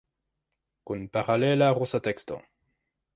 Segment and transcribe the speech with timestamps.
[0.89, 2.39] Kun paralela rusa teksto.